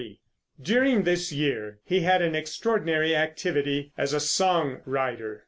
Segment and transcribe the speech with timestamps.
[0.59, 5.39] During this year he had an extraordinary activity as a song writer.